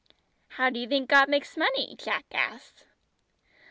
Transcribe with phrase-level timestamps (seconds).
[0.57, 2.87] "How do you think God makes money?" Jack asked.